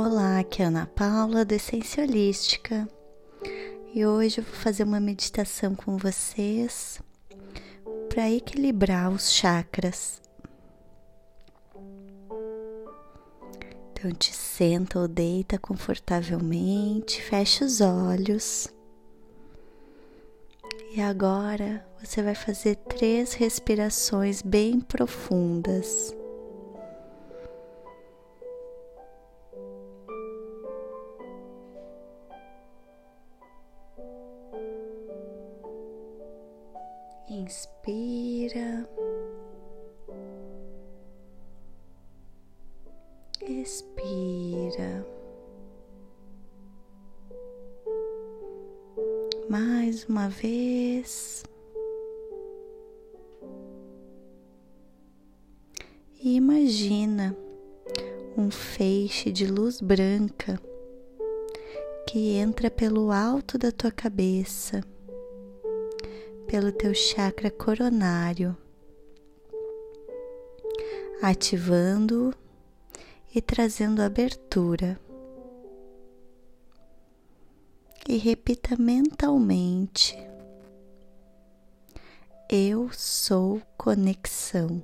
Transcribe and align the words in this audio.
Olá, 0.00 0.38
aqui 0.38 0.62
é 0.62 0.66
Ana 0.66 0.86
Paula 0.86 1.44
do 1.44 1.52
Essência 1.52 2.04
Holística 2.04 2.88
e 3.92 4.06
hoje 4.06 4.38
eu 4.38 4.44
vou 4.44 4.54
fazer 4.54 4.84
uma 4.84 5.00
meditação 5.00 5.74
com 5.74 5.96
vocês 5.96 7.02
para 8.08 8.30
equilibrar 8.30 9.10
os 9.10 9.32
chakras. 9.32 10.22
Então, 13.90 14.12
te 14.12 14.32
senta 14.32 15.00
ou 15.00 15.08
deita 15.08 15.58
confortavelmente, 15.58 17.20
fecha 17.20 17.64
os 17.64 17.80
olhos. 17.80 18.72
E 20.94 21.00
agora 21.00 21.84
você 22.00 22.22
vai 22.22 22.36
fazer 22.36 22.76
três 22.76 23.32
respirações 23.32 24.42
bem 24.42 24.78
profundas. 24.78 26.16
Inspira. 37.48 38.86
Expira. 43.40 45.06
Mais 49.48 50.04
uma 50.04 50.28
vez. 50.28 51.42
E 56.22 56.36
imagina 56.36 57.34
um 58.36 58.50
feixe 58.50 59.32
de 59.32 59.46
luz 59.46 59.80
branca 59.80 60.60
que 62.06 62.34
entra 62.34 62.70
pelo 62.70 63.10
alto 63.10 63.56
da 63.56 63.72
tua 63.72 63.90
cabeça 63.90 64.82
pelo 66.48 66.72
teu 66.72 66.94
chakra 66.94 67.50
coronário, 67.50 68.56
ativando 71.20 72.34
e 73.34 73.42
trazendo 73.42 74.00
abertura. 74.00 74.98
E 78.08 78.16
repita 78.16 78.76
mentalmente: 78.78 80.16
Eu 82.48 82.90
sou 82.92 83.60
conexão. 83.76 84.82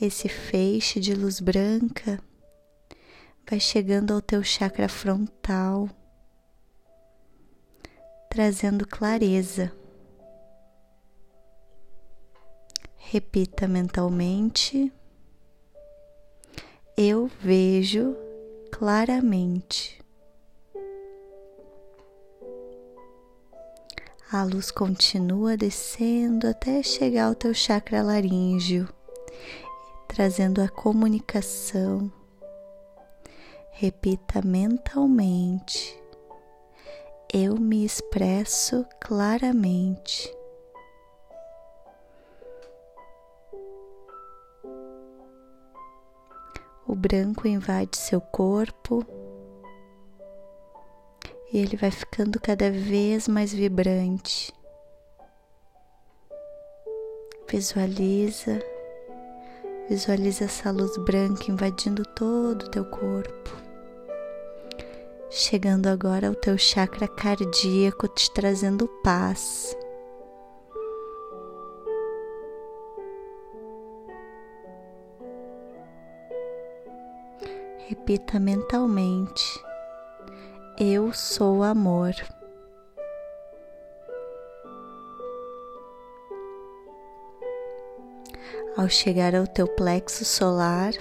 Esse 0.00 0.28
feixe 0.28 0.98
de 0.98 1.14
luz 1.14 1.38
branca 1.38 2.18
vai 3.48 3.60
chegando 3.60 4.12
ao 4.12 4.20
teu 4.20 4.42
chakra 4.42 4.88
frontal 4.88 5.88
trazendo 8.30 8.86
clareza. 8.86 9.72
Repita 12.96 13.66
mentalmente: 13.66 14.92
Eu 16.96 17.28
vejo 17.42 18.16
claramente. 18.70 20.00
A 24.32 24.44
luz 24.44 24.70
continua 24.70 25.56
descendo 25.56 26.46
até 26.46 26.84
chegar 26.84 27.26
ao 27.26 27.34
teu 27.34 27.52
chakra 27.52 28.00
laríngeo, 28.00 28.88
trazendo 30.06 30.62
a 30.62 30.68
comunicação. 30.68 32.12
Repita 33.72 34.40
mentalmente: 34.40 35.99
eu 37.32 37.54
me 37.56 37.84
expresso 37.84 38.84
claramente. 39.00 40.34
O 46.86 46.94
branco 46.96 47.46
invade 47.46 47.96
seu 47.96 48.20
corpo 48.20 49.06
e 51.52 51.58
ele 51.58 51.76
vai 51.76 51.92
ficando 51.92 52.40
cada 52.40 52.68
vez 52.68 53.28
mais 53.28 53.52
vibrante. 53.52 54.52
Visualiza, 57.48 58.60
visualiza 59.88 60.44
essa 60.46 60.70
luz 60.72 60.96
branca 61.04 61.50
invadindo 61.50 62.02
todo 62.04 62.64
o 62.64 62.70
teu 62.70 62.84
corpo 62.86 63.69
chegando 65.30 65.86
agora 65.86 66.26
ao 66.26 66.34
teu 66.34 66.58
chakra 66.58 67.06
cardíaco, 67.06 68.08
te 68.08 68.30
trazendo 68.32 68.88
paz. 69.02 69.76
Repita 77.88 78.40
mentalmente: 78.40 79.62
Eu 80.78 81.12
sou 81.12 81.62
amor. 81.62 82.12
Ao 88.76 88.88
chegar 88.88 89.34
ao 89.34 89.46
teu 89.46 89.66
plexo 89.66 90.24
solar, 90.24 90.92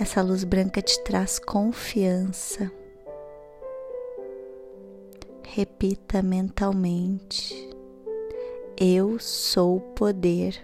essa 0.00 0.22
luz 0.22 0.44
branca 0.44 0.80
te 0.80 0.98
traz 1.04 1.38
confiança. 1.38 2.72
Repita 5.42 6.22
mentalmente: 6.22 7.68
Eu 8.78 9.18
sou 9.18 9.78
poder. 9.94 10.58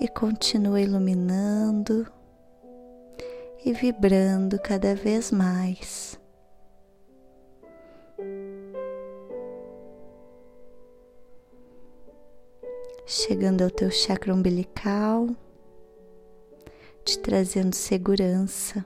E 0.00 0.08
continua 0.08 0.80
iluminando 0.80 2.06
e 3.64 3.72
vibrando 3.72 4.58
cada 4.58 4.94
vez 4.94 5.30
mais. 5.30 6.19
Chegando 13.10 13.62
ao 13.62 13.70
teu 13.70 13.90
chakra 13.90 14.32
umbilical, 14.32 15.26
te 17.04 17.18
trazendo 17.18 17.74
segurança. 17.74 18.84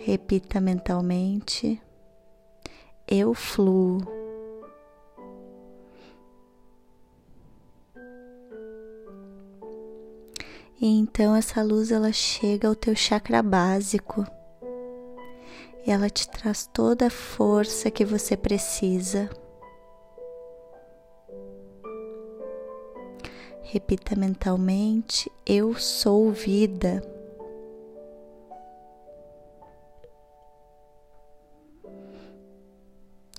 Repita 0.00 0.62
mentalmente: 0.62 1.78
Eu 3.06 3.34
fluo. 3.34 4.00
E 10.80 10.86
então 10.86 11.36
essa 11.36 11.62
luz 11.62 11.92
ela 11.92 12.12
chega 12.12 12.66
ao 12.66 12.74
teu 12.74 12.96
chakra 12.96 13.42
básico. 13.42 14.24
E 15.86 15.90
ela 15.90 16.08
te 16.08 16.26
traz 16.30 16.66
toda 16.66 17.08
a 17.08 17.10
força 17.10 17.90
que 17.90 18.06
você 18.06 18.38
precisa 18.38 19.28
Repita 23.72 24.16
mentalmente: 24.16 25.30
Eu 25.46 25.76
sou 25.76 26.32
vida. 26.32 27.00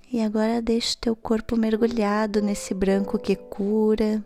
E 0.10 0.22
agora 0.22 0.62
deixe 0.62 0.96
teu 0.96 1.18
corpo 1.18 1.58
mergulhado 1.58 2.42
nesse 2.42 2.74
branco 2.74 3.20
que 3.20 3.36
cura, 3.36 4.24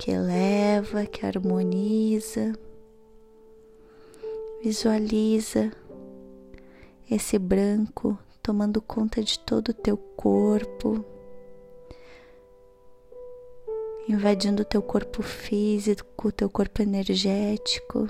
que 0.00 0.10
eleva, 0.10 1.06
que 1.06 1.24
harmoniza. 1.24 2.52
Visualiza 4.60 5.70
esse 7.08 7.38
branco 7.38 8.18
tomando 8.42 8.82
conta 8.82 9.22
de 9.22 9.38
todo 9.38 9.68
o 9.68 9.74
teu 9.74 9.96
corpo 9.96 11.11
invadindo 14.08 14.62
o 14.62 14.64
teu 14.64 14.82
corpo 14.82 15.22
físico, 15.22 16.28
o 16.28 16.32
teu 16.32 16.50
corpo 16.50 16.82
energético, 16.82 18.08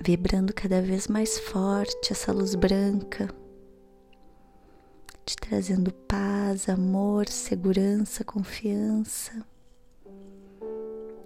vibrando 0.00 0.54
cada 0.54 0.80
vez 0.80 1.08
mais 1.08 1.38
forte 1.38 2.12
essa 2.12 2.32
luz 2.32 2.54
branca, 2.54 3.28
te 5.26 5.36
trazendo 5.36 5.92
paz, 5.92 6.68
amor, 6.68 7.28
segurança, 7.28 8.24
confiança, 8.24 9.44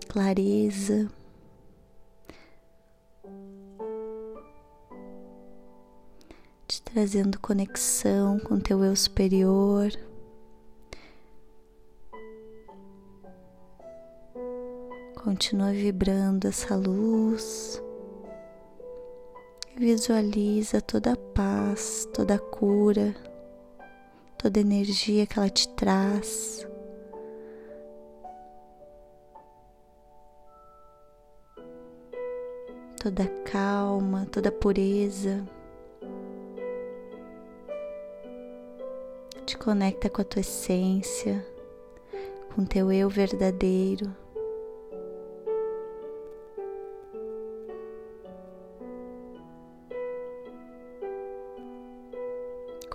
clareza. 0.09 1.11
Te 6.67 6.83
trazendo 6.83 7.39
conexão 7.39 8.39
com 8.41 8.59
teu 8.59 8.83
eu 8.83 8.97
superior. 8.97 9.93
Continua 15.25 15.71
vibrando 15.71 16.49
essa 16.49 16.75
luz. 16.75 17.81
Visualiza 19.77 20.81
toda 20.81 21.13
a 21.13 21.17
paz, 21.17 22.09
toda 22.13 22.35
a 22.35 22.39
cura, 22.41 23.15
toda 24.37 24.59
a 24.59 24.61
energia 24.61 25.25
que 25.25 25.39
ela 25.39 25.49
te 25.49 25.69
traz. 25.77 26.67
Toda 33.01 33.23
a 33.23 33.43
calma, 33.49 34.27
toda 34.27 34.49
a 34.49 34.53
pureza. 34.53 35.47
Te 39.47 39.57
conecta 39.57 40.11
com 40.11 40.21
a 40.21 40.25
tua 40.25 40.41
essência, 40.41 41.47
com 42.53 42.65
teu 42.65 42.91
eu 42.91 43.09
verdadeiro. 43.09 44.22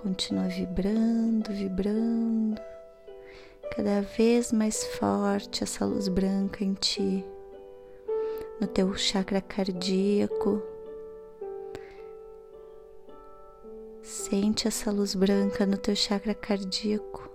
Continua 0.00 0.44
vibrando, 0.44 1.52
vibrando, 1.52 2.62
cada 3.74 4.00
vez 4.00 4.52
mais 4.52 4.84
forte 4.84 5.64
essa 5.64 5.84
luz 5.84 6.06
branca 6.06 6.62
em 6.62 6.72
ti, 6.74 7.24
no 8.60 8.68
teu 8.68 8.94
chakra 8.94 9.40
cardíaco. 9.40 10.62
Sente 14.00 14.68
essa 14.68 14.92
luz 14.92 15.16
branca 15.16 15.66
no 15.66 15.76
teu 15.76 15.96
chakra 15.96 16.32
cardíaco. 16.32 17.28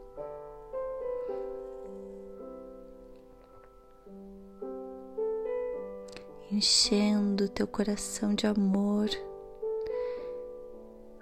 Enchendo 6.50 7.50
teu 7.50 7.68
coração 7.68 8.34
de 8.34 8.48
amor 8.48 9.10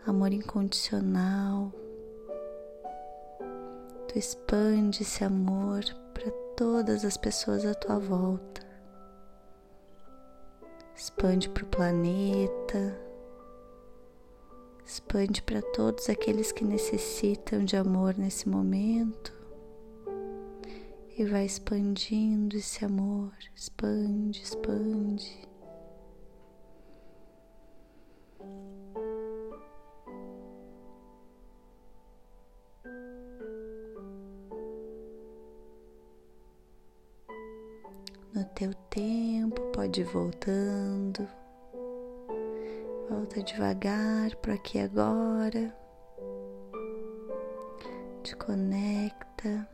amor 0.06 0.34
incondicional. 0.34 1.72
Tu 4.08 4.18
expande 4.18 5.04
esse 5.04 5.24
amor 5.24 5.84
para 6.14 6.32
todas 6.58 7.06
as 7.06 7.18
pessoas 7.18 7.66
à 7.66 7.74
tua 7.74 8.00
volta. 8.00 8.62
Expande 10.96 11.50
para 11.50 11.64
o 11.64 11.68
planeta. 11.68 13.00
Expande 14.86 15.42
para 15.44 15.62
todos 15.62 16.10
aqueles 16.10 16.52
que 16.52 16.66
necessitam 16.66 17.64
de 17.64 17.78
amor 17.78 18.18
nesse 18.18 18.50
momento. 18.50 19.34
E 21.18 21.26
vai 21.26 21.46
expandindo 21.46 22.58
esse 22.58 22.84
amor, 22.84 23.32
expande, 23.56 24.42
expande. 24.42 25.51
Teu 38.62 38.76
tempo, 38.92 39.60
pode 39.72 40.02
ir 40.02 40.04
voltando. 40.04 41.28
Volta 43.10 43.42
devagar 43.42 44.36
para 44.36 44.54
aqui 44.54 44.78
agora. 44.78 45.76
Te 48.22 48.36
conecta. 48.36 49.68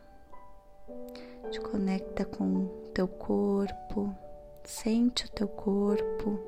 Te 1.51 1.59
conecta 1.59 2.23
com 2.23 2.67
teu 2.93 3.09
corpo. 3.09 4.15
Sente 4.63 5.25
o 5.25 5.31
teu 5.31 5.49
corpo. 5.49 6.39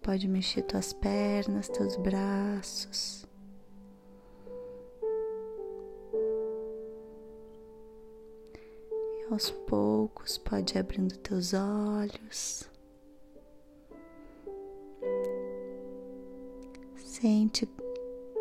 Pode 0.00 0.26
mexer 0.26 0.62
tuas 0.62 0.94
pernas, 0.94 1.68
teus 1.68 1.96
braços. 1.96 3.26
Aos 9.32 9.50
poucos 9.50 10.36
pode 10.38 10.74
ir 10.74 10.78
abrindo 10.78 11.16
teus 11.18 11.52
olhos. 11.54 12.68
Sente, 16.96 17.68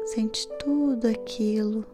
sente 0.05 0.47
tudo 0.59 1.07
aquilo 1.07 1.85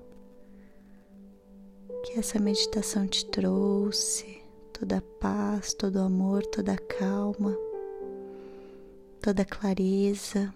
que 2.03 2.19
essa 2.19 2.39
meditação 2.39 3.07
te 3.07 3.25
trouxe, 3.25 4.41
toda 4.73 4.97
a 4.97 5.01
paz, 5.19 5.73
todo 5.73 5.97
o 5.97 6.03
amor, 6.03 6.45
toda 6.45 6.73
a 6.73 6.77
calma, 6.77 7.57
toda 9.21 9.41
a 9.41 9.45
clareza. 9.45 10.53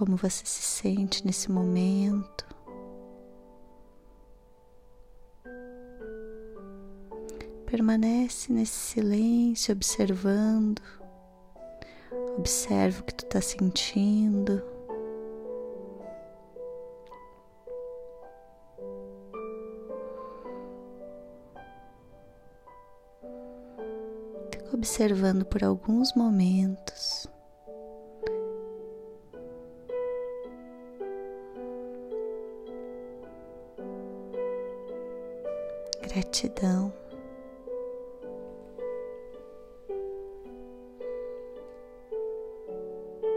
Como 0.00 0.16
você 0.16 0.46
se 0.46 0.62
sente 0.62 1.26
nesse 1.26 1.50
momento. 1.50 2.46
Permanece 7.66 8.50
nesse 8.50 8.72
silêncio 8.72 9.74
observando. 9.74 10.80
Observa 12.38 13.02
o 13.02 13.04
que 13.04 13.14
tu 13.14 13.26
está 13.26 13.42
sentindo. 13.42 14.62
Fica 24.50 24.74
observando 24.74 25.44
por 25.44 25.62
alguns 25.62 26.14
momentos. 26.14 27.19
Gratidão. 36.12 36.92